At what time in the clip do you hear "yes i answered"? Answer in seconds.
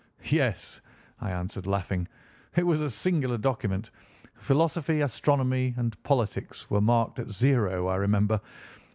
0.31-1.67